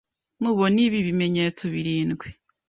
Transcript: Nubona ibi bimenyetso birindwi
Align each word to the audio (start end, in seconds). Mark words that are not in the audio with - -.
Nubona 0.39 0.77
ibi 0.85 0.99
bimenyetso 1.07 1.63
birindwi 1.73 2.27